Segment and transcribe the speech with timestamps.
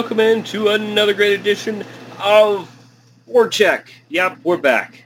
[0.00, 1.84] Welcome into another great edition
[2.22, 2.74] of
[3.28, 3.90] BoardCheck.
[4.08, 5.04] Yep, we're back.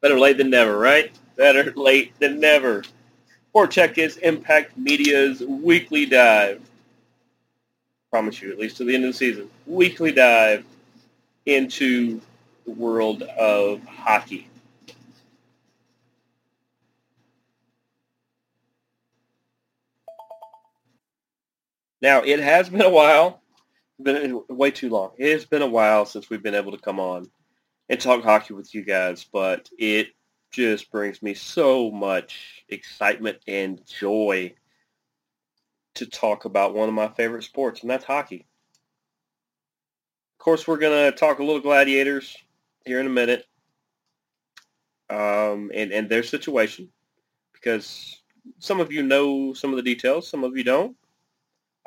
[0.00, 1.10] Better late than never, right?
[1.34, 2.84] Better late than never.
[3.52, 6.62] BoardCheck is Impact Media's weekly dive.
[8.12, 10.64] Promise you, at least to the end of the season, weekly dive
[11.46, 12.20] into
[12.64, 14.46] the world of hockey.
[22.00, 23.42] Now, it has been a while,
[24.00, 25.10] been way too long.
[25.18, 27.28] It has been a while since we've been able to come on
[27.88, 30.08] and talk hockey with you guys, but it
[30.50, 34.54] just brings me so much excitement and joy
[35.94, 38.46] to talk about one of my favorite sports, and that's hockey.
[40.38, 42.36] Of course, we're going to talk a little gladiators
[42.84, 43.46] here in a minute
[45.10, 46.88] um, and, and their situation
[47.52, 48.22] because
[48.60, 50.96] some of you know some of the details, some of you don't.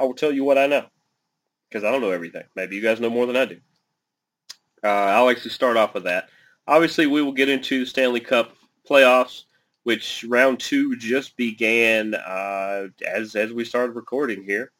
[0.02, 0.86] I will tell you what I know
[1.70, 2.44] because I don't know everything.
[2.56, 3.60] Maybe you guys know more than I do.
[4.84, 6.28] Uh, I'll actually start off with that.
[6.68, 8.56] Obviously, we will get into Stanley Cup
[8.90, 9.44] playoffs,
[9.84, 14.72] which round two just began uh, as as we started recording here.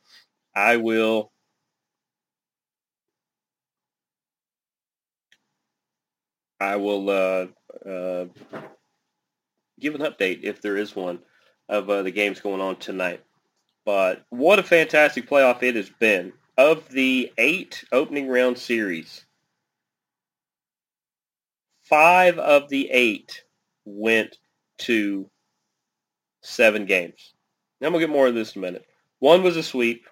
[0.56, 1.32] I will.
[6.60, 7.48] I will uh,
[7.88, 8.26] uh,
[9.80, 11.20] give an update if there is one
[11.70, 13.24] of uh, the games going on tonight.
[13.86, 16.34] But what a fantastic playoff it has been.
[16.58, 19.26] Of the eight opening round series,
[21.82, 23.44] five of the eight
[23.86, 24.38] went
[24.80, 25.30] to
[26.42, 27.34] seven games.
[27.80, 28.86] Now to get more of this in a minute.
[29.20, 30.08] One was a sweep.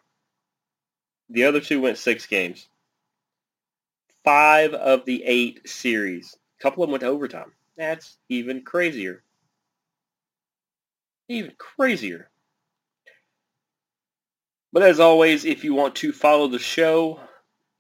[1.30, 2.68] The other two went six games.
[4.24, 6.36] Five of the eight series.
[6.60, 7.52] A couple of them went to overtime.
[7.78, 9.24] That's even crazier.
[11.28, 12.29] Even crazier.
[14.72, 17.20] But as always, if you want to follow the show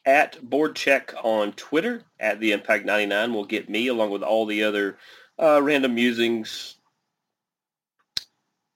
[0.05, 4.63] at BoardCheck on Twitter, at the Impact 99 will get me along with all the
[4.63, 4.97] other
[5.37, 6.75] uh, random musings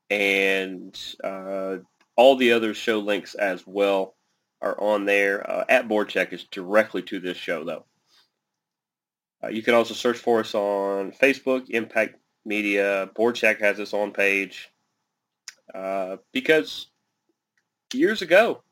[0.09, 1.77] and uh,
[2.15, 4.15] all the other show links as well
[4.61, 5.49] are on there.
[5.49, 7.85] Uh, at BoardCheck is directly to this show, though.
[9.43, 13.09] Uh, you can also search for us on Facebook, Impact Media.
[13.15, 14.69] BoardCheck has its own page
[15.73, 16.87] uh, because
[17.93, 18.63] years ago,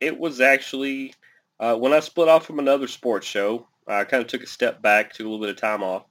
[0.00, 1.14] it was actually
[1.58, 3.66] uh, when I split off from another sports show.
[3.88, 6.04] I kind of took a step back, took a little bit of time off.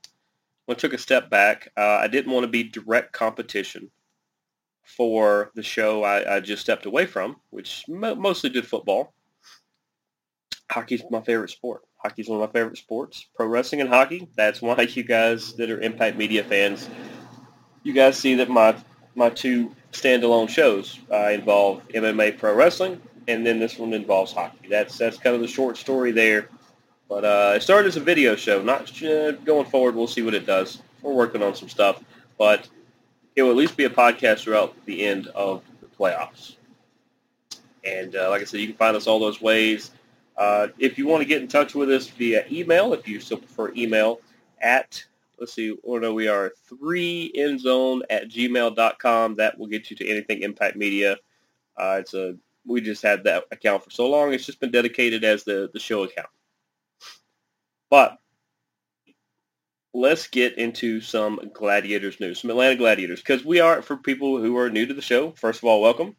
[0.66, 3.92] When I took a step back, uh, I didn't want to be direct competition
[4.86, 9.14] for the show I, I just stepped away from, which mo- mostly did football.
[10.72, 11.82] Hockey's my favorite sport.
[11.98, 13.26] Hockey's one of my favorite sports.
[13.36, 14.28] Pro wrestling and hockey.
[14.36, 16.90] That's why you guys that are Impact Media fans,
[17.84, 18.76] you guys see that my
[19.16, 24.68] my two standalone shows uh, involve MMA pro wrestling, and then this one involves hockey.
[24.70, 26.50] That's that's kind of the short story there.
[27.08, 28.62] But uh, it started as a video show.
[28.62, 29.96] Not uh, going forward.
[29.96, 30.82] We'll see what it does.
[31.02, 32.04] We're working on some stuff,
[32.38, 32.68] but
[33.36, 36.56] it will at least be a podcast throughout the end of the playoffs.
[37.84, 39.92] And uh, like I said, you can find us all those ways.
[40.36, 43.38] Uh, if you want to get in touch with us via email, if you still
[43.38, 44.20] prefer email,
[44.60, 45.06] at
[45.40, 49.36] let's see, no, we are three endzone at gmail.com.
[49.36, 51.18] That will get you to anything Impact Media.
[51.78, 52.36] Uh, it's a
[52.66, 54.34] we just had that account for so long.
[54.34, 56.30] It's just been dedicated as the, the show account.
[57.90, 58.18] But
[59.94, 64.58] let's get into some Gladiators news, some Atlanta Gladiators, because we are, for people who
[64.58, 66.16] are new to the show, first of all, welcome.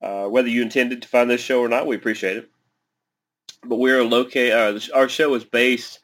[0.00, 2.50] Uh, whether you intended to find this show or not, we appreciate it.
[3.64, 5.99] But we're located, uh, our show is based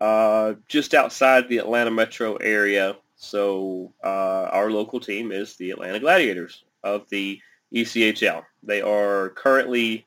[0.00, 2.96] uh, just outside the Atlanta metro area.
[3.16, 7.40] So uh, our local team is the Atlanta Gladiators of the
[7.74, 8.44] ECHL.
[8.62, 10.06] They are currently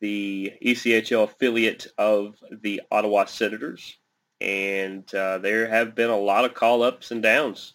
[0.00, 3.96] the ECHL affiliate of the Ottawa Senators,
[4.40, 7.74] and uh, there have been a lot of call-ups and downs.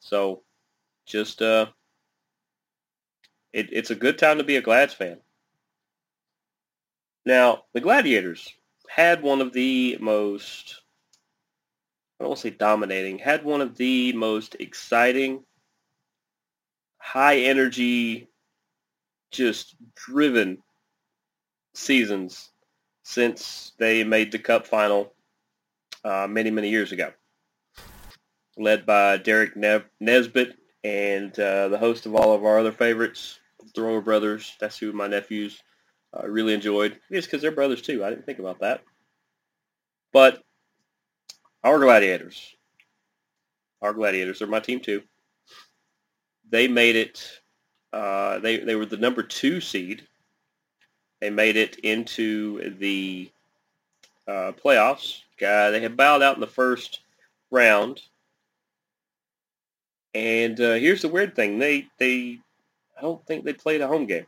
[0.00, 0.42] So
[1.06, 1.66] just uh,
[3.52, 5.18] it, it's a good time to be a Glads fan.
[7.24, 8.52] Now, the Gladiators
[8.88, 10.82] had one of the most,
[12.18, 15.44] I don't want to say dominating, had one of the most exciting,
[16.98, 18.28] high energy,
[19.30, 20.58] just driven
[21.74, 22.50] seasons
[23.02, 25.12] since they made the Cup final
[26.04, 27.12] uh, many, many years ago.
[28.56, 33.38] Led by Derek ne- Nesbitt and uh, the host of all of our other favorites,
[33.74, 34.56] the Romer Brothers.
[34.58, 35.62] That's who my nephews
[36.16, 36.98] uh, really enjoyed.
[37.10, 38.04] It's because they're brothers too.
[38.04, 38.82] I didn't think about that.
[40.12, 40.42] But
[41.64, 42.54] our Gladiators,
[43.82, 45.02] our Gladiators are my team too.
[46.48, 47.40] They made it.
[47.92, 50.06] Uh, they they were the number two seed.
[51.20, 53.30] They made it into the
[54.28, 55.20] uh, playoffs.
[55.42, 57.00] Uh, they had bowed out in the first
[57.50, 58.02] round.
[60.14, 62.38] And uh, here's the weird thing: they they
[62.96, 64.26] I don't think they played a home game,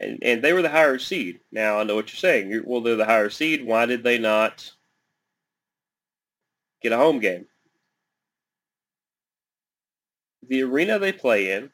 [0.00, 1.40] and and they were the higher seed.
[1.52, 2.50] Now I know what you're saying.
[2.50, 3.64] You're, well, they're the higher seed.
[3.64, 4.72] Why did they not
[6.82, 7.46] get a home game?
[10.48, 11.70] The arena they play in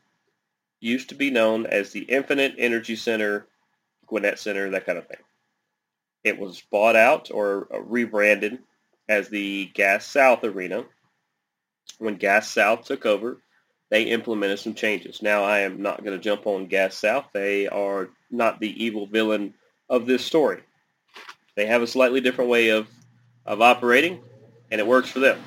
[0.80, 3.46] used to be known as the Infinite Energy Center,
[4.06, 5.16] Gwinnett Center, that kind of thing.
[6.24, 8.58] It was bought out or uh, rebranded
[9.08, 10.84] as the Gas South Arena.
[11.98, 13.38] When Gas South took over,
[13.90, 15.22] they implemented some changes.
[15.22, 17.26] Now, I am not going to jump on Gas South.
[17.32, 19.54] They are not the evil villain
[19.88, 20.60] of this story.
[21.54, 22.88] They have a slightly different way of,
[23.44, 24.20] of operating,
[24.70, 25.40] and it works for them.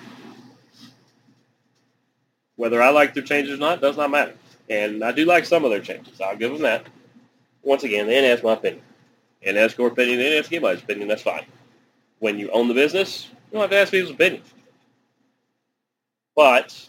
[2.56, 4.34] Whether I like their changes or not does not matter.
[4.70, 6.22] And I do like some of their changes.
[6.22, 6.88] I'll give them that.
[7.62, 8.84] Once again, then that's my opinion.
[9.42, 11.46] And that's your opinion, and that's anybody's opinion, that's fine.
[12.20, 14.54] When you own the business, you don't have to ask people's opinions.
[16.36, 16.89] But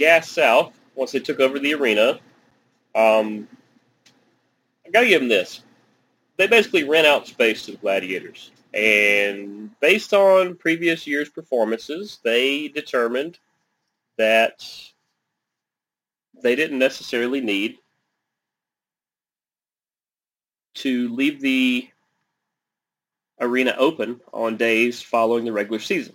[0.00, 2.18] Gas South, once they took over the arena,
[2.94, 3.46] um,
[4.86, 5.62] I got to give them this.
[6.38, 8.50] They basically rent out space to the Gladiators.
[8.72, 13.40] And based on previous year's performances, they determined
[14.16, 14.64] that
[16.42, 17.76] they didn't necessarily need
[20.76, 21.86] to leave the
[23.38, 26.14] arena open on days following the regular season.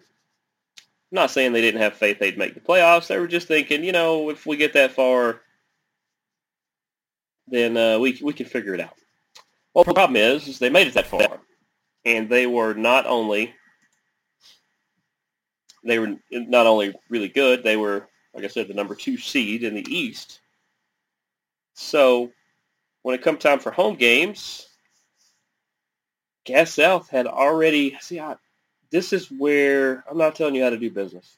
[1.12, 3.08] I'm not saying they didn't have faith they'd make the playoffs.
[3.08, 5.42] They were just thinking, you know, if we get that far,
[7.48, 8.98] then uh, we we can figure it out.
[9.74, 11.40] Well, the problem is, is they made it that far,
[12.06, 13.54] and they were not only
[15.86, 19.64] they were not only really good, they were, like I said, the number two seed
[19.64, 20.40] in the East.
[21.76, 22.32] So
[23.04, 24.68] when it come time for home games,
[26.44, 28.20] Gas South had already see.
[28.20, 28.36] I,
[28.92, 31.38] this is where I'm not telling you how to do business,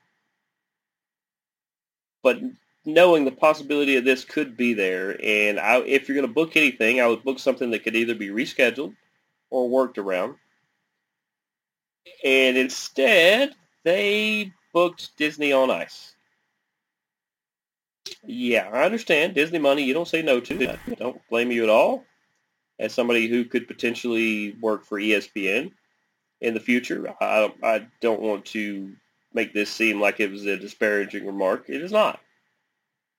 [2.23, 2.39] but
[2.85, 6.55] knowing the possibility of this could be there, and I, if you're going to book
[6.55, 8.95] anything, I would book something that could either be rescheduled
[9.49, 10.35] or worked around.
[12.23, 13.53] And instead,
[13.83, 16.15] they booked Disney on Ice.
[18.23, 19.35] Yeah, I understand.
[19.35, 20.69] Disney money, you don't say no to.
[20.69, 22.05] I don't blame you at all.
[22.79, 25.71] As somebody who could potentially work for ESPN
[26.42, 28.94] in the future, I, I don't want to
[29.34, 31.66] make this seem like it was a disparaging remark.
[31.69, 32.19] It is not.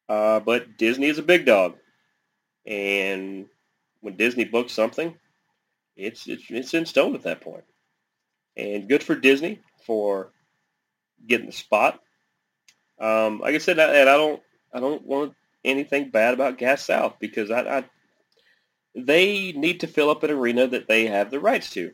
[0.08, 1.76] Uh, but Disney is a big dog.
[2.66, 3.46] And
[4.00, 5.14] when Disney books something,
[5.96, 7.64] it's, it's, it's in stone at that point.
[8.56, 10.32] And good for Disney for
[11.26, 12.00] getting the spot.
[13.00, 14.42] Um, like I said, and I don't
[14.72, 17.84] I don't want anything bad about Gas South because I, I
[18.94, 21.92] they need to fill up an arena that they have the rights to.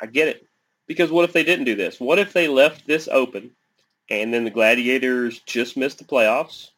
[0.00, 0.46] I get it.
[0.86, 2.00] Because what if they didn't do this?
[2.00, 3.50] What if they left this open
[4.08, 6.70] and then the Gladiators just missed the playoffs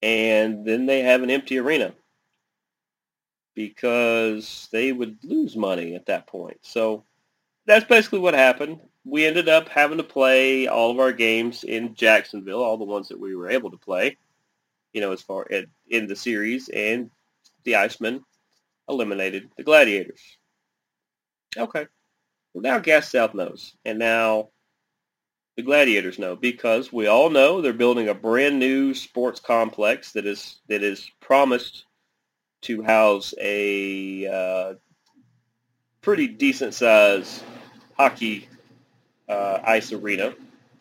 [0.00, 1.92] and then they have an empty arena?
[3.54, 6.58] Because they would lose money at that point.
[6.62, 7.04] So
[7.66, 11.94] that's basically what happened we ended up having to play all of our games in
[11.94, 14.16] Jacksonville, all the ones that we were able to play,
[14.92, 17.10] you know, as far as in the series, and
[17.64, 18.22] the Icemen
[18.88, 20.20] eliminated the Gladiators.
[21.56, 21.86] Okay.
[22.54, 24.48] Well, now Gas South knows, and now
[25.56, 30.26] the Gladiators know because we all know they're building a brand new sports complex that
[30.26, 31.84] is that is promised
[32.62, 34.74] to house a uh,
[36.00, 37.42] pretty decent size
[37.96, 38.48] hockey
[39.28, 40.34] uh, ice arena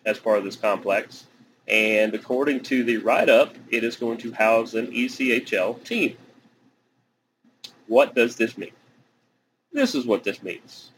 [0.06, 1.26] as part of this complex.
[1.68, 6.18] And according to the write-up, it is going to house an ECHL team.
[7.88, 8.72] What does this mean?
[9.72, 10.92] This is what this means.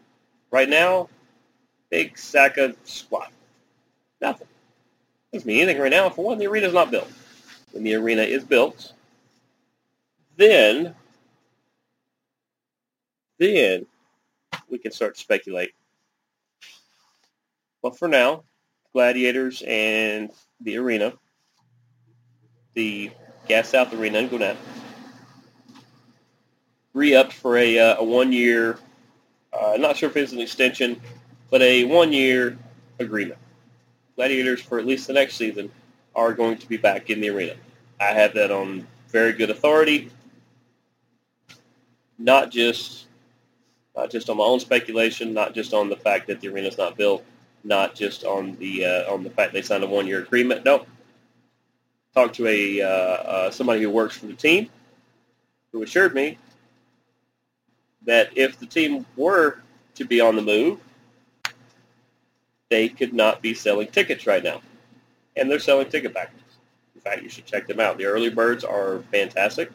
[0.49, 1.09] Right now,
[1.89, 3.31] big sack of squat.
[4.21, 4.47] Nothing.
[5.33, 6.09] Doesn't mean anything right now.
[6.09, 7.09] For one, the arena is not built.
[7.71, 8.93] When the arena is built,
[10.37, 10.93] then,
[13.39, 13.85] then
[14.69, 15.73] we can start to speculate
[17.81, 18.43] but for now,
[18.93, 21.13] Gladiators and the arena,
[22.73, 23.09] the
[23.47, 24.57] Gas South Arena in Gwinnett,
[26.93, 28.77] re-upped for a, uh, a one-year,
[29.53, 30.99] uh, not sure if it's an extension,
[31.49, 32.57] but a one-year
[32.99, 33.39] agreement.
[34.15, 35.71] Gladiators for at least the next season
[36.15, 37.55] are going to be back in the arena.
[37.99, 40.09] I have that on very good authority,
[42.17, 43.07] not just
[43.95, 46.97] not just on my own speculation, not just on the fact that the arena's not
[46.97, 47.23] built,
[47.63, 50.65] not just on the uh, on the fact they signed a one year agreement.
[50.65, 50.85] No,
[52.13, 54.69] talked to a uh, uh, somebody who works for the team
[55.71, 56.37] who assured me
[58.05, 59.59] that if the team were
[59.95, 60.79] to be on the move,
[62.69, 64.61] they could not be selling tickets right now,
[65.35, 66.41] and they're selling ticket packages.
[66.95, 67.97] In fact, you should check them out.
[67.97, 69.71] The early birds are fantastic.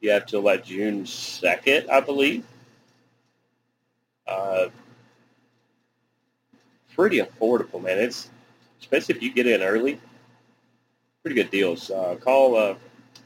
[0.00, 2.44] You have till like June 2nd, I believe.
[4.26, 4.66] Uh,
[6.94, 7.98] pretty affordable, man.
[7.98, 8.30] It's
[8.80, 10.00] especially if you get in early.
[11.22, 11.90] Pretty good deals.
[11.90, 12.56] Uh, call.
[12.56, 12.74] Uh,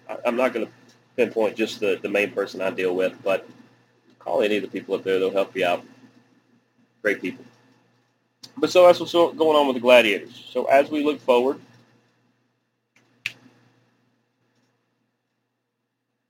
[0.09, 0.73] I, I'm not going to
[1.17, 3.47] pinpoint just the, the main person I deal with, but
[4.31, 5.19] call any of the people up there.
[5.19, 5.85] They'll help you out.
[7.03, 7.45] Great people.
[8.57, 10.49] But so that's what's going on with the Gladiators.
[10.51, 11.61] So as we look forward,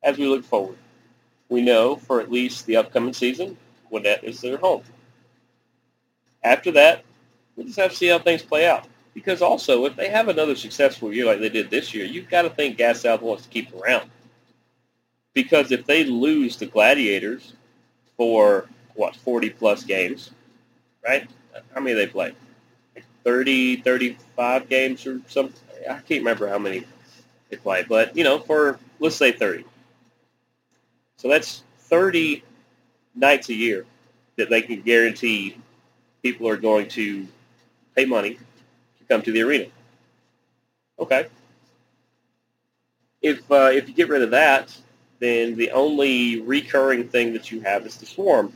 [0.02, 0.78] as we look forward,
[1.48, 3.56] we know for at least the upcoming season,
[3.88, 4.82] Gwinnett is their home.
[6.42, 7.04] After that,
[7.56, 8.86] we just have to see how things play out.
[9.12, 12.42] Because also, if they have another successful year like they did this year, you've got
[12.42, 14.08] to think Gas South wants to keep around.
[15.34, 17.54] Because if they lose the Gladiators
[18.20, 20.32] for, what, 40 plus games,
[21.02, 21.26] right?
[21.74, 22.34] How many they play?
[22.94, 25.58] Like 30, 35 games or something?
[25.88, 26.84] I can't remember how many
[27.48, 27.82] they play.
[27.88, 29.64] But, you know, for, let's say 30.
[31.16, 32.44] So that's 30
[33.14, 33.86] nights a year
[34.36, 35.56] that they can guarantee
[36.22, 37.26] people are going to
[37.96, 39.70] pay money to come to the arena.
[40.98, 41.26] Okay.
[43.22, 44.76] If uh, if you get rid of that,
[45.20, 48.52] then the only recurring thing that you have is the Swarm,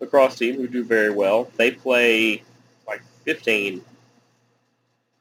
[0.00, 1.50] lacrosse team who do very well.
[1.56, 2.42] They play
[2.86, 3.82] like 15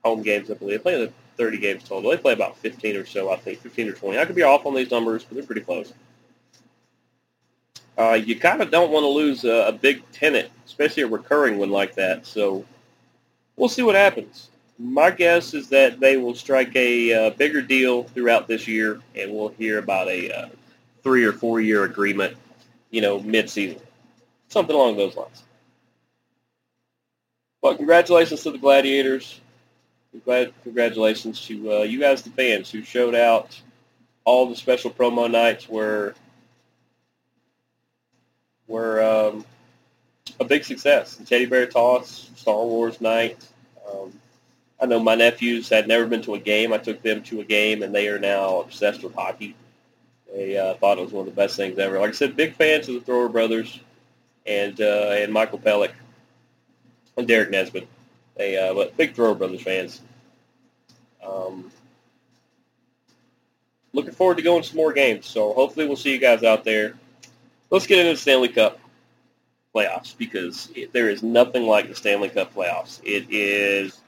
[0.03, 0.83] home games, I believe.
[0.83, 2.09] They play 30 games total.
[2.09, 4.17] They play about 15 or so, I think, 15 or 20.
[4.17, 5.93] I could be off on these numbers, but they're pretty close.
[7.97, 11.57] Uh, you kind of don't want to lose a, a big tenant, especially a recurring
[11.57, 12.25] one like that.
[12.25, 12.63] So
[13.57, 14.49] we'll see what happens.
[14.79, 19.33] My guess is that they will strike a uh, bigger deal throughout this year, and
[19.33, 20.49] we'll hear about a uh,
[21.03, 22.35] three or four year agreement,
[22.89, 23.79] you know, mid-season,
[24.49, 25.43] something along those lines.
[27.61, 29.41] But congratulations to the Gladiators.
[30.63, 33.59] Congratulations to uh, you guys, the fans, who showed out
[34.25, 36.15] all the special promo nights were
[38.67, 39.45] were um,
[40.39, 41.15] a big success.
[41.15, 43.37] The Teddy Bear Toss, Star Wars Night.
[43.89, 44.13] Um,
[44.81, 46.73] I know my nephews had never been to a game.
[46.73, 49.55] I took them to a game, and they are now obsessed with hockey.
[50.37, 51.99] They uh, thought it was one of the best things ever.
[51.99, 53.79] Like I said, big fans of the Thrower Brothers
[54.45, 55.93] and uh, and Michael Pellick
[57.17, 57.87] and Derek Nesbitt.
[58.35, 60.01] They uh, but big Thrower Brothers fans.
[61.25, 61.71] Um,
[63.93, 65.25] looking forward to going to some more games.
[65.25, 66.93] So hopefully we'll see you guys out there
[67.69, 68.79] let's get into the Stanley Cup
[69.73, 72.99] playoffs because it, there is nothing like the Stanley Cup playoffs.
[73.03, 73.99] It is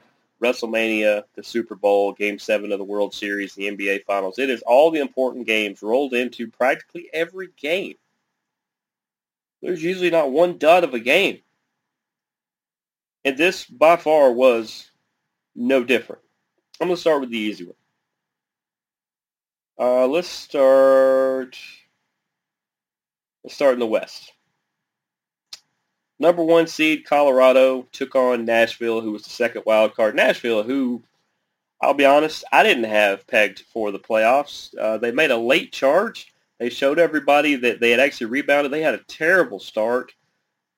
[0.42, 4.40] WrestleMania, the Super Bowl, Game 7 of the World Series, the NBA Finals.
[4.40, 7.96] It is all the important games rolled into practically every game.
[9.62, 11.40] There's usually not one dud of a game.
[13.26, 14.90] And this, by far, was
[15.56, 16.22] no different.
[16.80, 17.76] I'm going to start with the easy one.
[19.78, 21.58] Uh, let's start
[23.44, 24.34] Let's start in the West.
[26.20, 30.16] Number one seed Colorado took on Nashville, who was the second wild card.
[30.16, 31.02] Nashville, who
[31.82, 34.78] I'll be honest, I didn't have pegged for the playoffs.
[34.78, 36.34] Uh, they made a late charge.
[36.60, 38.72] They showed everybody that they had actually rebounded.
[38.72, 40.12] They had a terrible start.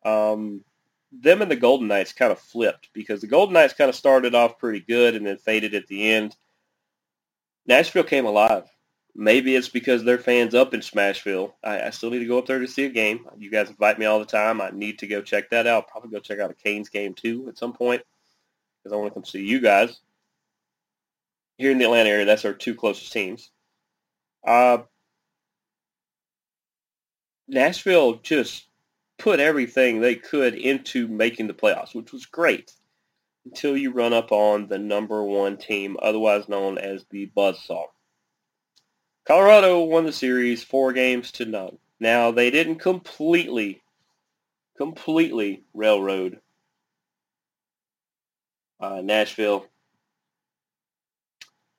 [0.06, 0.64] Um,
[1.12, 4.36] them and the Golden Knights kind of flipped because the Golden Knights kind of started
[4.36, 6.36] off pretty good and then faded at the end.
[7.66, 8.70] Nashville came alive
[9.16, 11.54] maybe it's because their fans up in Smashville.
[11.64, 13.26] I, I, still need to go up there to see a game.
[13.38, 14.62] You guys invite me all the time.
[14.62, 15.88] I need to go check that out.
[15.88, 18.02] Probably go check out a Canes game too at some point
[18.84, 20.00] because I want to come see you guys.
[21.58, 23.52] Here in the Atlanta area, that's our two closest teams.
[24.46, 24.80] Uh,
[27.48, 28.68] Nashville just
[29.20, 32.72] put everything they could into making the playoffs, which was great
[33.46, 37.86] until you run up on the number one team, otherwise known as the Buzzsaw.
[39.26, 41.78] Colorado won the series four games to none.
[42.00, 43.82] Now, they didn't completely,
[44.78, 46.40] completely railroad
[48.82, 49.66] uh, Nashville.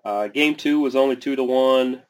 [0.04, 2.02] Uh, game two was only two to one.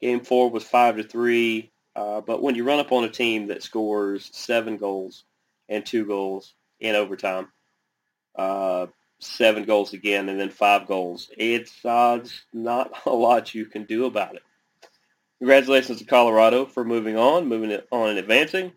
[0.00, 1.70] Game four was five to three.
[1.94, 5.24] Uh, but when you run up on a team that scores seven goals
[5.68, 7.48] and two goals in overtime,
[8.36, 8.86] uh,
[9.18, 11.30] seven goals again, and then five goals.
[11.36, 14.42] It's uh, not a lot you can do about it.
[15.38, 18.72] Congratulations to Colorado for moving on, moving on and advancing.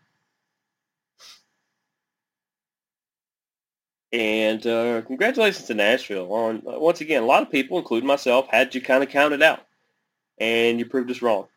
[4.12, 8.48] And uh, congratulations to Nashville on, uh, once again, a lot of people, including myself,
[8.50, 9.62] had you kind of counted out.
[10.39, 11.48] And you proved us wrong.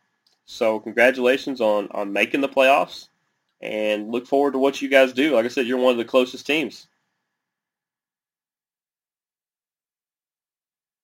[0.44, 3.08] So congratulations on, on making the playoffs.
[3.60, 5.34] And look forward to what you guys do.
[5.34, 6.88] Like I said, you're one of the closest teams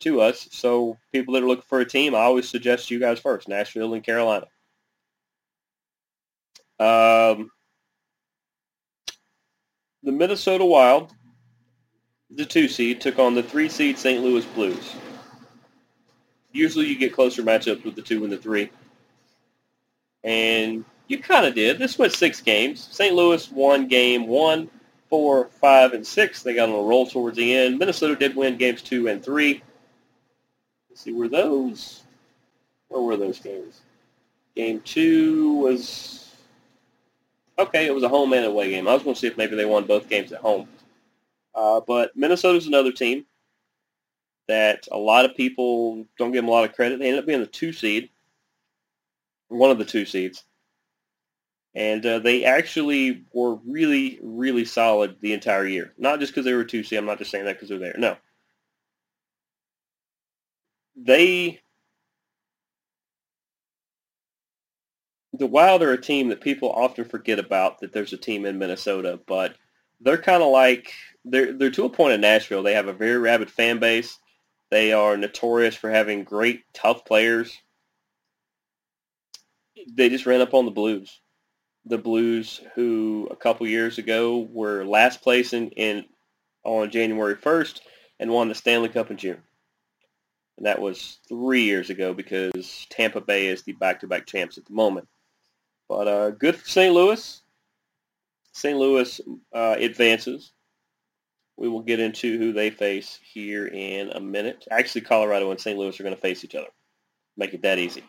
[0.01, 0.49] to us.
[0.53, 3.95] So people that are looking for a team, I always suggest you guys first, Nashville
[3.95, 4.47] and Carolina.
[6.79, 7.51] Um,
[10.03, 11.13] the Minnesota Wild
[12.31, 14.23] the two seed took on the three seed St.
[14.23, 14.95] Louis Blues.
[16.53, 18.71] Usually you get closer matchups with the two and the three.
[20.25, 21.79] And you kind of did.
[21.79, 22.87] This went six games.
[22.91, 23.15] St.
[23.15, 24.69] Louis won game one,
[25.09, 26.43] four, five, and six.
[26.43, 27.79] They got on a roll towards the end.
[27.79, 29.63] Minnesota did win games two and three.
[30.99, 32.03] Let's see, were those,
[32.89, 33.83] where were those games?
[34.57, 36.35] Game two was,
[37.57, 38.89] okay, it was a home and away game.
[38.89, 40.67] I was going to see if maybe they won both games at home.
[41.55, 43.27] Uh, but Minnesota's another team
[44.49, 46.99] that a lot of people don't give them a lot of credit.
[46.99, 48.11] They ended up being the two seed,
[49.47, 50.43] one of the two seeds.
[51.77, 55.93] And uh, they actually were really, really solid the entire year.
[55.97, 56.99] Not just because they were two seed.
[56.99, 57.95] I'm not just saying that because they're there.
[57.97, 58.17] No.
[60.99, 61.61] They,
[65.33, 68.59] the Wild are a team that people often forget about that there's a team in
[68.59, 69.55] Minnesota, but
[70.01, 70.93] they're kind of like
[71.25, 72.63] they're they're to a point in Nashville.
[72.63, 74.19] They have a very rabid fan base.
[74.71, 77.57] They are notorious for having great, tough players.
[79.95, 81.21] They just ran up on the Blues.
[81.87, 86.05] The Blues, who a couple years ago were last place in, in
[86.65, 87.81] on January 1st
[88.21, 89.43] and won the Stanley Cup in June.
[90.59, 94.73] And that was three years ago because Tampa Bay is the back-to-back champs at the
[94.75, 95.07] moment.
[95.89, 96.93] But uh, good for St.
[96.93, 97.43] Louis.
[98.53, 98.77] St.
[98.77, 99.21] Louis
[99.55, 100.53] uh, advances.
[101.57, 104.67] We will get into who they face here in a minute.
[104.71, 105.79] Actually, Colorado and St.
[105.79, 106.69] Louis are going to face each other.
[107.37, 108.03] Make it that easy.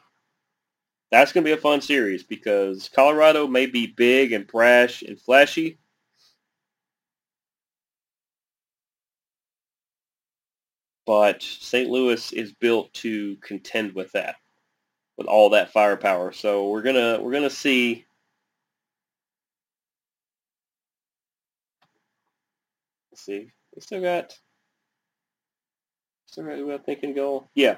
[1.12, 5.20] That's going to be a fun series because Colorado may be big and brash and
[5.20, 5.79] flashy.
[11.10, 11.90] But St.
[11.90, 14.36] Louis is built to contend with that,
[15.18, 16.32] with all that firepower.
[16.32, 18.06] So we're gonna we're gonna see
[23.12, 23.50] Let's see.
[23.74, 24.38] They still got
[26.28, 27.50] still got I think can go.
[27.56, 27.78] Yeah.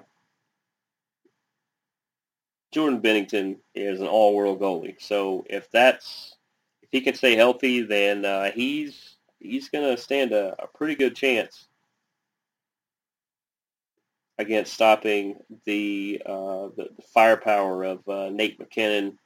[2.73, 5.01] Jordan Binnington is an all-world goalie.
[5.01, 6.35] So if that's
[6.83, 10.95] if he can stay healthy, then uh, he's he's going to stand a, a pretty
[10.95, 11.69] good chance
[14.41, 19.17] against stopping the uh, the, firepower of uh, Nate MacKinnon,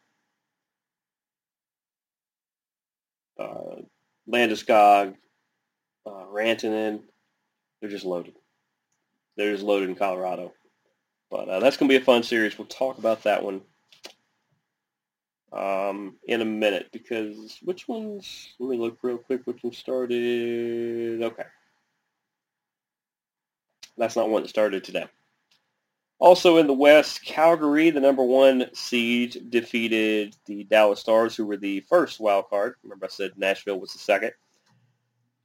[3.40, 3.82] uh,
[4.32, 5.16] Landeskog,
[6.06, 7.02] uh, Rantanen,
[7.80, 8.36] they're just loaded.
[9.38, 10.54] They're just loaded in Colorado.
[11.32, 12.58] But uh, that's going to be a fun series.
[12.58, 13.62] We'll talk about that one
[15.52, 21.24] um, in a minute because which ones, let me look real quick, which one started,
[21.24, 21.46] okay.
[23.98, 25.06] That's not one that started today.
[26.20, 31.58] Also in the West, Calgary, the number one seed, defeated the Dallas Stars, who were
[31.58, 32.76] the first wild card.
[32.84, 34.32] Remember I said Nashville was the second.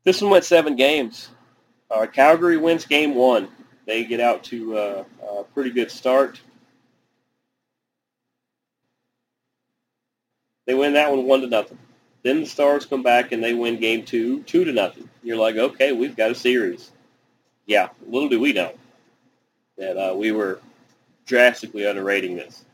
[0.04, 1.30] This one went seven games.
[1.90, 3.48] Uh, Calgary wins game one.
[3.86, 5.04] They get out to uh,
[5.40, 6.40] a pretty good start.
[10.66, 11.78] They win that one one to nothing.
[12.22, 15.08] Then the Stars come back and they win game two, two to nothing.
[15.22, 16.92] You're like, okay, we've got a series.
[17.70, 18.72] Yeah, little do we know
[19.78, 20.58] that uh, we were
[21.24, 22.64] drastically underrating this.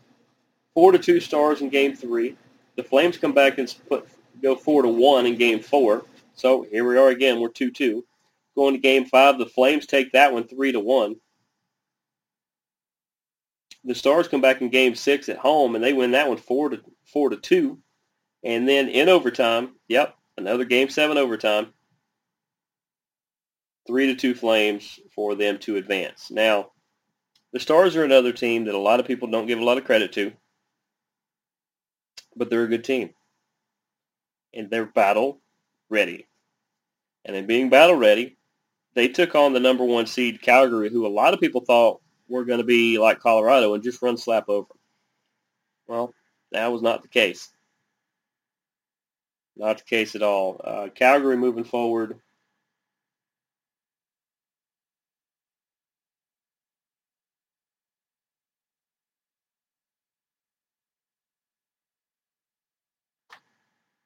[0.73, 2.35] Four to two Stars in game three.
[2.77, 4.09] The Flames come back and put,
[4.43, 6.07] go four to one in game four.
[6.35, 7.41] So here we are again.
[7.41, 8.03] We're 2-2.
[8.57, 11.17] Going to game five, the Flames take that one 3 to one.
[13.85, 16.71] The Stars come back in game six at home, and they win that one 4
[16.71, 17.79] to, four to 2.
[18.45, 21.75] And then in overtime, yep, another game seven overtime.
[23.87, 26.31] 3 to 2 Flames for them to advance.
[26.31, 26.70] Now,
[27.53, 29.85] the Stars are another team that a lot of people don't give a lot of
[29.85, 30.33] credit to,
[32.35, 33.11] but they're a good team.
[34.53, 35.40] And they're battle
[35.88, 36.27] ready.
[37.25, 38.37] And in being battle ready,
[38.94, 42.44] they took on the number one seed Calgary, who a lot of people thought were
[42.44, 44.68] going to be like Colorado and just run slap over.
[45.87, 46.12] Well,
[46.53, 47.51] that was not the case.
[49.57, 50.61] Not the case at all.
[50.62, 52.20] Uh, Calgary moving forward.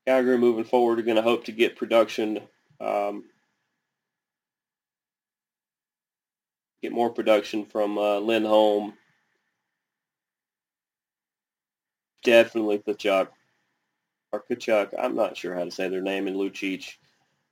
[0.06, 2.40] Calgary moving forward are going to hope to get production,
[2.80, 3.24] um,
[6.82, 8.94] get more production from uh, Lindholm.
[12.22, 13.28] Definitely Tkachuk
[14.32, 14.94] or Tkachuk.
[14.98, 16.94] I'm not sure how to say their name in Lucic.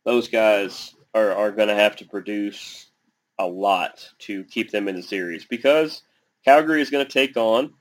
[0.05, 2.91] Those guys are, are going to have to produce
[3.39, 6.03] a lot to keep them in the series because
[6.45, 7.73] Calgary is going to take on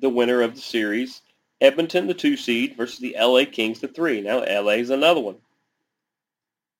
[0.00, 1.22] the winner of the series,
[1.64, 4.20] Edmonton, the two seed, versus the LA Kings, the three.
[4.20, 5.36] Now LA is another one.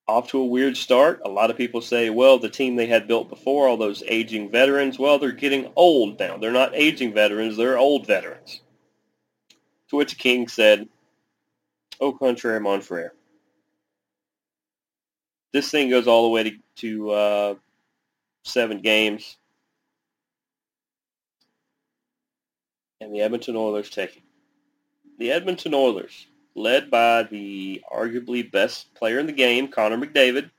[0.06, 1.22] Off to a weird start.
[1.24, 4.50] A lot of people say, well, the team they had built before, all those aging
[4.50, 6.36] veterans, well, they're getting old now.
[6.36, 8.60] They're not aging veterans, they're old veterans.
[9.88, 10.86] To which the King said,
[12.00, 13.14] au contraire, mon frere.
[15.54, 17.54] This thing goes all the way to, to uh,
[18.42, 19.38] seven games.
[23.00, 24.23] And the Edmonton Oilers take it.
[25.18, 30.50] The Edmonton Oilers, led by the arguably best player in the game, Connor McDavid.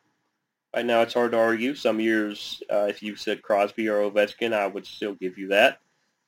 [0.73, 1.75] Right now, it's hard to argue.
[1.75, 5.79] Some years, uh, if you said Crosby or Ovechkin, I would still give you that.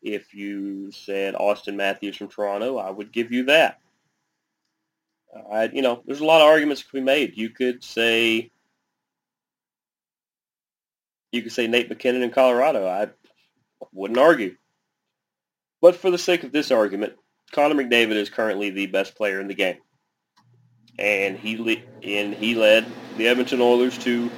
[0.01, 3.79] If you said Auston Matthews from Toronto, I would give you that.
[5.51, 7.37] Uh, you know, there's a lot of arguments that could be made.
[7.37, 8.51] You could say
[11.31, 12.87] you could say Nate MacKinnon in Colorado.
[12.87, 13.09] I
[13.91, 14.55] wouldn't argue.
[15.81, 17.13] But for the sake of this argument,
[17.51, 19.77] Connor McDavid is currently the best player in the game,
[20.99, 22.85] and he le- and he led
[23.17, 24.29] the Edmonton Oilers to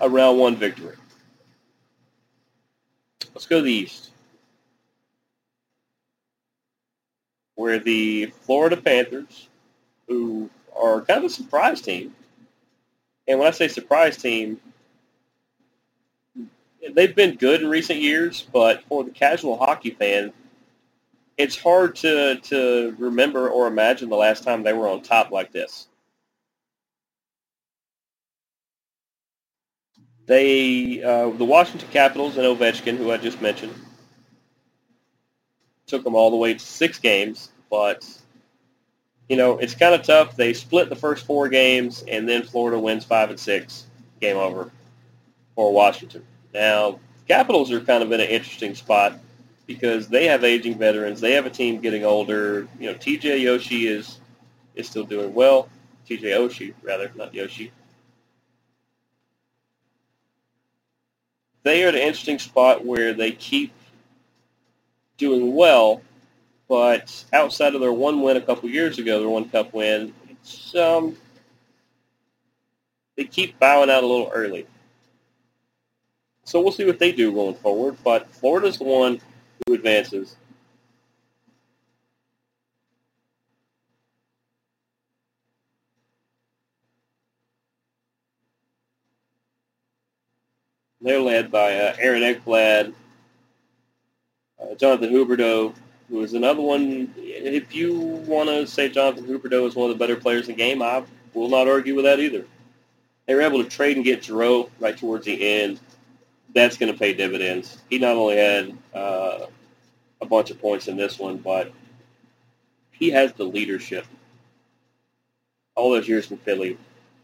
[0.00, 0.96] a round one victory.
[3.34, 4.10] Let's go to the East,
[7.54, 9.48] where the Florida Panthers,
[10.08, 12.14] who are kind of a surprise team,
[13.26, 14.60] and when I say surprise team,
[16.94, 20.32] they've been good in recent years, but for the casual hockey fan,
[21.40, 25.52] it's hard to to remember or imagine the last time they were on top like
[25.52, 25.88] this.
[30.26, 33.74] They uh, the Washington Capitals and Ovechkin, who I just mentioned,
[35.86, 38.06] took them all the way to six games, but
[39.28, 40.36] you know it's kind of tough.
[40.36, 43.86] They split the first four games, and then Florida wins five and six.
[44.20, 44.70] Game over
[45.54, 46.22] for Washington.
[46.52, 49.18] Now, Capitals are kind of in an interesting spot
[49.70, 51.20] because they have aging veterans.
[51.20, 52.66] They have a team getting older.
[52.80, 54.18] You know, TJ Yoshi is
[54.74, 55.68] is still doing well.
[56.08, 57.70] TJ Oshie, rather, not Yoshi.
[61.62, 63.72] They are at an interesting spot where they keep
[65.18, 66.02] doing well,
[66.68, 70.74] but outside of their one win a couple years ago, their one cup win, it's
[70.74, 71.16] um,
[73.16, 74.66] they keep bowing out a little early.
[76.42, 77.98] So we'll see what they do going forward.
[78.02, 79.20] But Florida's the one
[79.66, 80.36] who advances.
[91.02, 92.92] They're led by uh, Aaron Ekblad,
[94.60, 95.74] uh, Jonathan Huberdeau,
[96.10, 97.14] who is another one.
[97.16, 100.58] If you want to say Jonathan Huberdeau is one of the better players in the
[100.58, 102.44] game, I will not argue with that either.
[103.26, 105.80] They were able to trade and get Giroux right towards the end.
[106.54, 107.78] That's going to pay dividends.
[107.88, 109.46] He not only had uh,
[110.20, 111.72] a bunch of points in this one, but
[112.90, 114.06] he has the leadership.
[115.76, 116.76] All those years in Philly,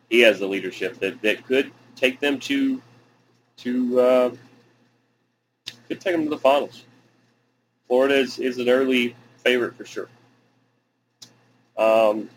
[0.09, 2.81] he has the leadership that, that could take them to
[3.59, 4.31] to uh,
[5.89, 6.85] could take them to the finals.
[7.89, 10.09] Florida is, is an early favorite for sure.
[11.79, 12.29] Um,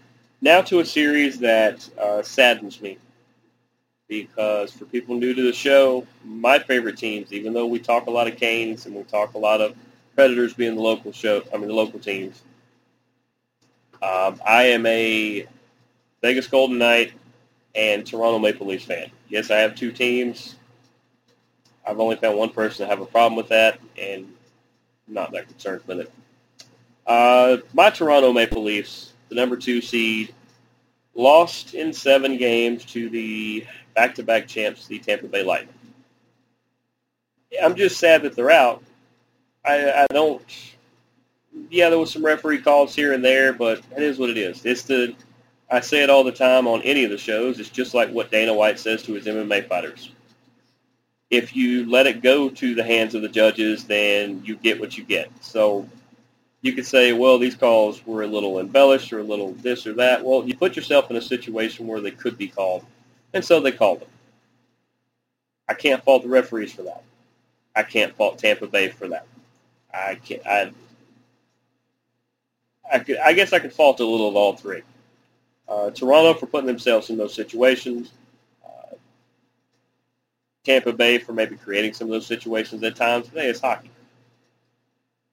[0.41, 2.97] now to a series that uh, saddens me
[4.09, 8.11] because for people new to the show, my favorite teams, even though we talk a
[8.11, 9.75] lot of Canes and we talk a lot of
[10.15, 12.41] Predators being the local show, I mean the local teams,
[14.01, 15.47] um, I am a
[16.21, 17.13] Vegas Golden Knight
[17.75, 19.11] and Toronto Maple Leafs fan.
[19.29, 20.55] Yes, I have two teams.
[21.87, 24.25] I've only found one person to have a problem with that, and
[25.07, 26.11] I'm not that concerned with it.
[27.05, 30.33] Uh, my Toronto Maple Leafs, the number two seed,
[31.19, 35.75] lost in seven games to the back-to-back champs, the Tampa Bay Lightning.
[37.61, 38.83] I'm just sad that they're out.
[39.65, 40.41] I, I don't.
[41.69, 44.65] Yeah, there was some referee calls here and there, but it is what it is.
[44.65, 45.13] It's the.
[45.69, 47.59] I say it all the time on any of the shows.
[47.59, 50.11] It's just like what Dana White says to his MMA fighters.
[51.29, 54.97] If you let it go to the hands of the judges, then you get what
[54.97, 55.29] you get.
[55.41, 55.87] So
[56.61, 59.93] you could say, well, these calls were a little embellished or a little this or
[59.93, 60.23] that.
[60.23, 62.85] Well, you put yourself in a situation where they could be called,
[63.33, 64.09] and so they called them.
[65.69, 67.03] I can't fault the referees for that.
[67.75, 69.25] I can't fault Tampa Bay for that.
[69.93, 70.45] I can't.
[70.45, 70.71] I,
[72.91, 74.81] I, could, I guess I could fault a little of all three.
[75.67, 78.11] Uh, Toronto for putting themselves in those situations.
[78.65, 78.95] Uh,
[80.65, 83.29] Tampa Bay for maybe creating some of those situations at times.
[83.29, 83.91] Hey, it's hockey.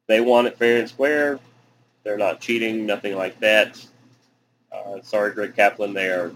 [0.07, 1.39] They want it fair and square.
[2.05, 3.85] They're not cheating, nothing like that.
[4.71, 6.33] Uh, sorry, Greg Kaplan, they are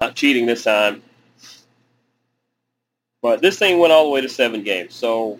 [0.00, 1.02] not cheating this time.
[3.22, 4.94] But this thing went all the way to seven games.
[4.94, 5.38] So,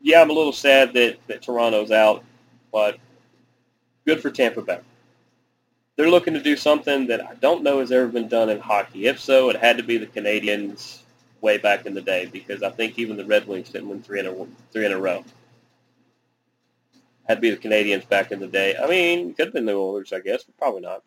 [0.00, 2.24] yeah, I'm a little sad that, that Toronto's out,
[2.70, 2.98] but
[4.06, 4.78] good for Tampa Bay.
[5.96, 9.06] They're looking to do something that I don't know has ever been done in hockey.
[9.06, 11.00] If so, it had to be the Canadiens
[11.40, 14.20] way back in the day because I think even the Red Wings didn't win three
[14.20, 15.24] in a, three in a row.
[17.28, 18.76] Had to be the Canadiens back in the day.
[18.76, 21.02] I mean, could have been the Oilers, I guess, but probably not.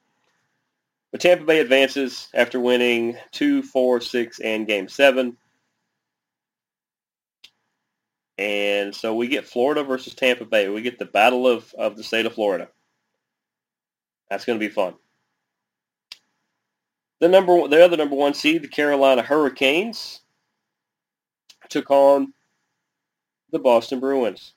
[1.11, 5.37] But Tampa Bay advances after winning two, four, six, and Game 7.
[8.37, 10.67] And so we get Florida versus Tampa Bay.
[10.67, 12.67] We get the battle of, of the state of Florida.
[14.29, 14.95] That's going to be fun.
[17.21, 20.21] The number the other number one seed, the Carolina Hurricanes,
[21.69, 22.33] took on
[23.51, 24.54] the Boston Bruins.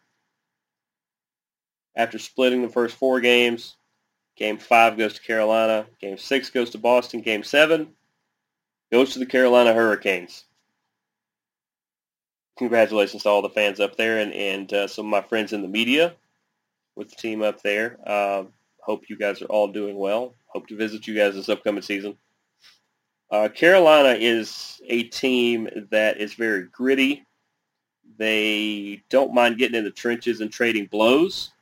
[1.98, 3.76] After splitting the first four games,
[4.36, 7.88] game five goes to Carolina, game six goes to Boston, game seven
[8.90, 10.44] goes to the Carolina Hurricanes
[12.58, 15.62] congratulations to all the fans up there and, and uh, some of my friends in
[15.62, 16.14] the media
[16.96, 17.98] with the team up there.
[18.04, 18.42] Uh,
[18.80, 20.34] hope you guys are all doing well.
[20.46, 22.18] Hope to visit you guys this upcoming season.
[23.30, 27.24] Uh, Carolina is a team that is very gritty.
[28.16, 31.52] They don't mind getting in the trenches and trading blows.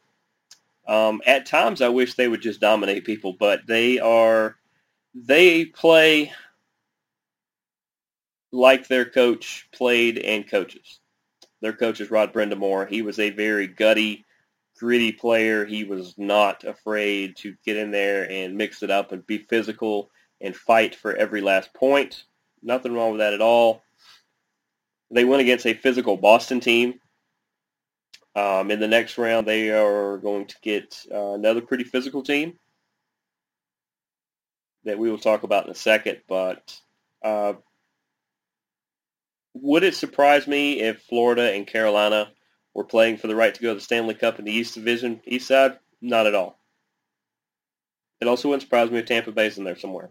[0.88, 4.56] Um, at times, I wish they would just dominate people, but they are
[5.14, 6.32] they play
[8.52, 11.00] like their coach played and coaches.
[11.60, 12.88] Their coach is Rod Brind'Amour.
[12.88, 14.24] He was a very gutty,
[14.78, 15.64] gritty player.
[15.64, 20.10] He was not afraid to get in there and mix it up and be physical
[20.40, 22.24] and fight for every last point.
[22.62, 23.82] Nothing wrong with that at all.
[25.10, 27.00] They went against a physical Boston team.
[28.36, 32.58] Um, in the next round, they are going to get uh, another pretty physical team
[34.84, 36.18] that we will talk about in a second.
[36.28, 36.78] But
[37.24, 37.54] uh,
[39.54, 42.30] would it surprise me if Florida and Carolina
[42.74, 45.22] were playing for the right to go to the Stanley Cup in the East Division,
[45.24, 45.78] East side?
[46.02, 46.58] Not at all.
[48.20, 50.10] It also wouldn't surprise me if Tampa Bay's in there somewhere.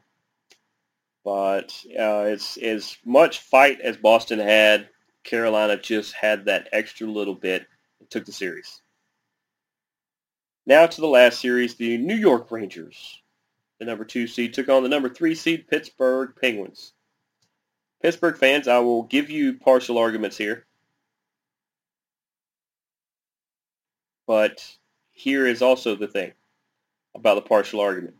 [1.23, 4.89] But uh, it's as much fight as Boston had.
[5.23, 7.67] Carolina just had that extra little bit
[8.09, 8.81] took the series.
[10.65, 13.21] Now to the last series, the New York Rangers,
[13.79, 16.93] the number two seed, took on the number three seed Pittsburgh Penguins.
[18.01, 20.65] Pittsburgh fans, I will give you partial arguments here.
[24.27, 24.65] But
[25.11, 26.33] here is also the thing
[27.15, 28.15] about the partial argument.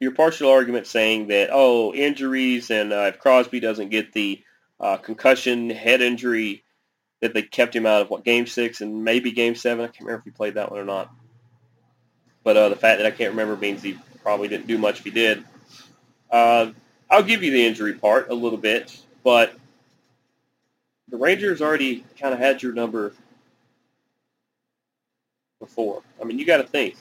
[0.00, 4.42] Your partial argument saying that, oh, injuries and uh, if Crosby doesn't get the
[4.80, 6.64] uh, concussion, head injury,
[7.24, 9.82] that they kept him out of, what, Game 6 and maybe Game 7.
[9.82, 11.10] I can't remember if he played that one or not.
[12.42, 15.04] But uh, the fact that I can't remember means he probably didn't do much if
[15.06, 15.42] he did.
[16.30, 16.72] Uh,
[17.10, 19.54] I'll give you the injury part a little bit, but
[21.08, 23.14] the Rangers already kind of had your number
[25.60, 26.02] before.
[26.20, 26.96] I mean, you got to think.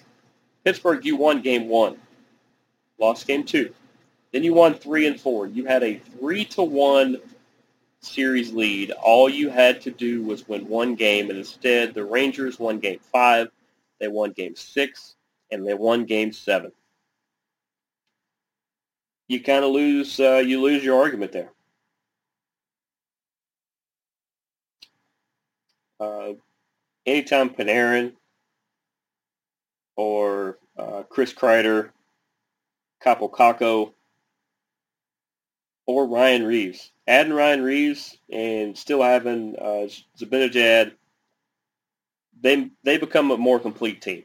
[0.63, 1.97] Pittsburgh, you won game one,
[2.97, 3.73] lost game two.
[4.31, 5.47] Then you won three and four.
[5.47, 7.17] You had a three to one
[8.03, 8.91] series lead.
[8.91, 12.99] All you had to do was win one game, and instead the Rangers won game
[13.11, 13.49] five,
[13.99, 15.15] they won game six,
[15.51, 16.71] and they won game seven
[19.27, 21.51] you kind of lose uh, you lose your argument there.
[25.99, 26.33] Uh,
[27.05, 28.13] anytime Panarin
[29.95, 31.89] or uh, Chris Kreider,
[33.03, 33.93] Kaapo Kakko,
[35.85, 39.87] or Ryan Reaves, adding Ryan Reaves and still having uh,
[40.19, 40.93] Zibanejad,
[42.41, 44.23] they they become a more complete team.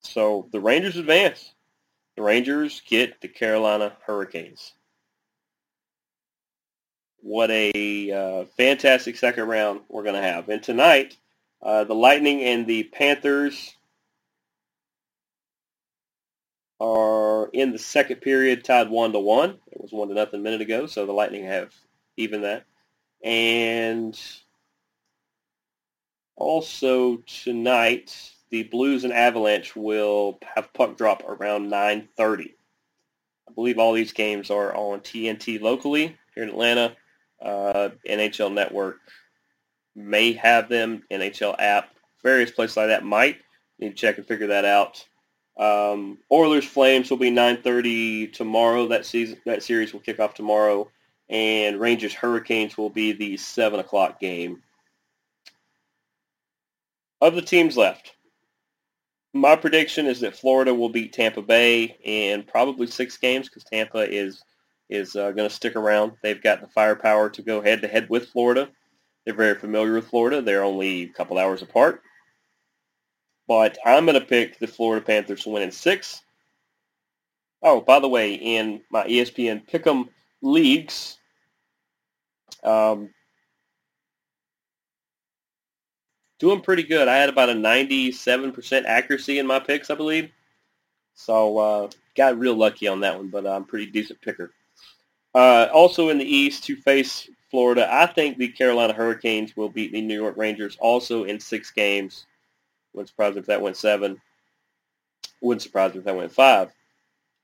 [0.00, 1.52] So the Rangers advance.
[2.16, 4.72] The Rangers get the Carolina Hurricanes.
[7.22, 10.48] What a uh, fantastic second round we're going to have.
[10.48, 11.16] And tonight,
[11.62, 13.74] uh, the Lightning and the Panthers
[16.80, 19.58] are in the second period tied one to one.
[19.70, 21.74] It was one to nothing a minute ago, so the Lightning have
[22.16, 22.64] even that.
[23.22, 24.18] And
[26.36, 32.54] also tonight, the Blues and Avalanche will have puck drop around 9.30.
[33.48, 36.96] I believe all these games are on TNT locally here in Atlanta.
[37.42, 39.00] Uh, NHL Network
[39.94, 41.02] may have them.
[41.10, 41.90] NHL app,
[42.22, 43.38] various places like that might.
[43.78, 45.06] Need to check and figure that out.
[45.56, 48.86] Um, Oilers Flames will be 9:30 tomorrow.
[48.88, 50.90] That season, that series will kick off tomorrow,
[51.28, 54.62] and Rangers Hurricanes will be the seven o'clock game.
[57.20, 58.14] Of the teams left,
[59.32, 64.10] my prediction is that Florida will beat Tampa Bay in probably six games because Tampa
[64.10, 64.42] is
[64.88, 66.12] is uh, going to stick around.
[66.22, 68.68] They've got the firepower to go head to head with Florida.
[69.24, 70.42] They're very familiar with Florida.
[70.42, 72.02] They're only a couple hours apart.
[73.50, 76.22] But I'm going to pick the Florida Panthers to win in six.
[77.60, 80.08] Oh, by the way, in my ESPN Pick'em
[80.40, 81.18] leagues,
[82.62, 83.10] um,
[86.38, 87.08] doing pretty good.
[87.08, 90.30] I had about a 97% accuracy in my picks, I believe.
[91.16, 94.52] So uh, got real lucky on that one, but I'm pretty decent picker.
[95.34, 99.90] Uh, also in the East to face Florida, I think the Carolina Hurricanes will beat
[99.90, 102.26] the New York Rangers also in six games.
[102.92, 104.20] Wouldn't surprise me if that went seven.
[105.40, 106.72] Wouldn't surprise me if that went five.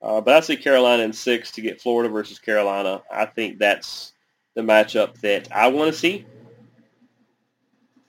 [0.03, 3.03] Uh, but I see Carolina in six to get Florida versus Carolina.
[3.11, 4.13] I think that's
[4.55, 6.27] the matchup that I want to see.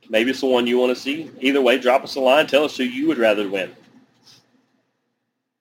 [0.09, 1.29] Maybe it's the one you want to see.
[1.39, 2.47] Either way, drop us a line.
[2.47, 3.75] Tell us who you would rather win.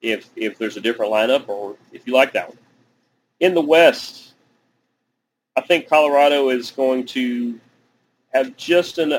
[0.01, 2.59] If if there's a different lineup or if you like that one.
[3.41, 4.35] In the West,
[5.57, 7.59] I think Colorado is going to
[8.33, 9.13] have just an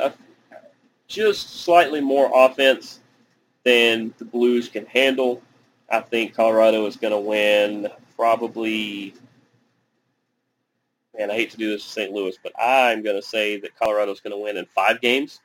[1.07, 2.99] just slightly more offense
[3.63, 5.41] than the Blues can handle.
[5.89, 9.13] I think Colorado is going to win probably
[11.17, 12.11] and I hate to do this to St.
[12.11, 15.39] Louis, but I'm going to say that Colorado is going to win in five games.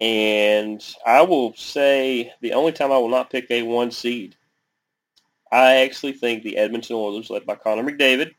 [0.00, 4.36] And I will say the only time I will not pick a one seed,
[5.52, 8.34] I actually think the Edmonton Oilers, led by Connor McDavid,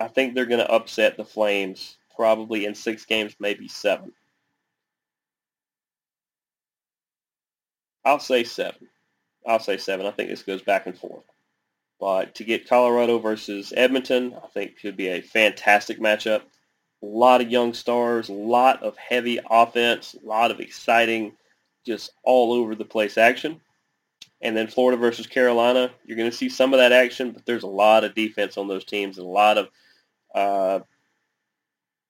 [0.00, 4.12] I think they're going to upset the Flames probably in six games, maybe seven.
[8.04, 8.88] I'll say seven.
[9.46, 10.06] I'll say seven.
[10.06, 11.24] I think this goes back and forth.
[12.00, 16.42] But to get Colorado versus Edmonton, I think could be a fantastic matchup.
[17.02, 21.32] A lot of young stars, a lot of heavy offense, a lot of exciting,
[21.86, 23.60] just all over the place action.
[24.40, 27.62] And then Florida versus Carolina, you're going to see some of that action, but there's
[27.62, 29.68] a lot of defense on those teams and a lot of
[30.34, 30.80] uh,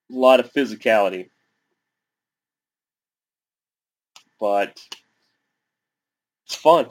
[0.09, 1.29] lot of physicality.
[4.39, 4.79] But
[6.45, 6.89] it's fun.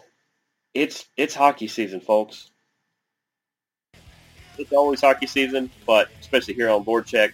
[0.73, 2.51] It's it's hockey season, folks
[4.59, 7.33] it's always hockey season, but especially here on BoardCheck.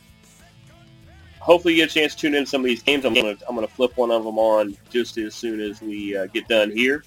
[1.41, 3.05] Hopefully, you get a chance to tune in to some of these games.
[3.05, 6.27] I'm gonna I'm gonna flip one of them on just as soon as we uh,
[6.27, 7.03] get done here.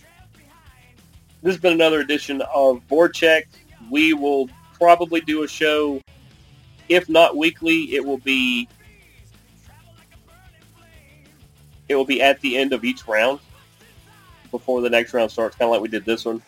[1.42, 3.44] This has been another edition of BoardCheck.
[3.92, 6.02] We will probably do a show,
[6.90, 8.68] if not weekly, it will be
[11.90, 13.40] it will be at the end of each round
[14.52, 16.42] before the next round starts, kind of like we did this one,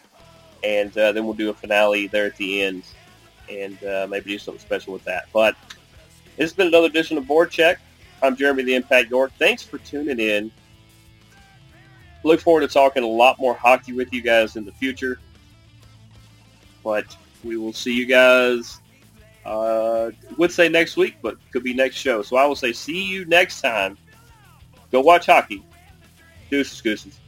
[0.63, 2.83] and uh, then we'll do a finale there at the end
[3.49, 5.25] and uh, maybe do something special with that.
[5.33, 5.55] But
[6.37, 7.77] this has been another edition of BoardCheck.
[8.21, 9.31] I'm Jeremy the Impact York.
[9.37, 10.51] Thanks for tuning in.
[12.23, 15.19] Look forward to talking a lot more hockey with you guys in the future.
[16.83, 18.81] But we will see you guys,
[19.45, 22.21] uh, would say next week, but could be next show.
[22.21, 23.97] So I will say see you next time.
[24.91, 25.63] Go watch hockey.
[26.49, 27.19] Deuces, gooses.